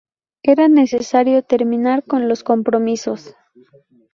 Era 0.41 0.67
necesario 0.67 1.43
terminar 1.43 2.03
con 2.03 2.27
los 2.27 2.43
compromisos. 2.43 3.35